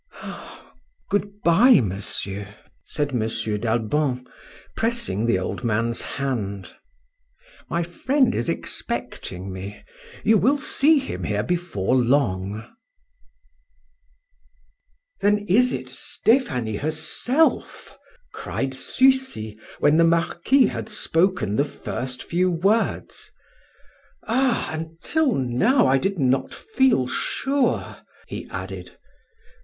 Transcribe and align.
"Good 1.11 1.43
bye, 1.43 1.79
monsieur," 1.79 2.55
said 2.83 3.11
M. 3.11 3.19
d'Albon, 3.19 4.25
pressing 4.75 5.27
the 5.27 5.37
old 5.37 5.63
man's 5.63 6.01
hand. 6.01 6.73
"My 7.69 7.83
friend 7.83 8.33
is 8.33 8.49
expecting 8.49 9.53
me; 9.53 9.83
you 10.23 10.39
will 10.39 10.57
see 10.57 10.97
him 10.97 11.23
here 11.23 11.43
before 11.43 11.95
long." 11.95 12.65
"Then 15.19 15.45
it 15.47 15.71
is 15.71 15.99
Stephanie 15.99 16.77
herself?" 16.77 17.95
cried 18.33 18.73
Sucy 18.73 19.59
when 19.77 19.97
the 19.97 20.03
Marquis 20.03 20.65
had 20.65 20.89
spoken 20.89 21.55
the 21.57 21.63
first 21.63 22.23
few 22.23 22.49
words. 22.49 23.31
"Ah! 24.23 24.67
until 24.73 25.35
now 25.35 25.85
I 25.85 25.99
did 25.99 26.17
not 26.17 26.55
feel 26.55 27.05
sure!" 27.05 27.97
he 28.27 28.47
added. 28.49 28.97